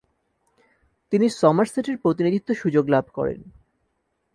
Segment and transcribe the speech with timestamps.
[1.11, 3.39] তিনি সমারসেটের প্রতিনিধিত্ব সুযোগ লাভ করেন।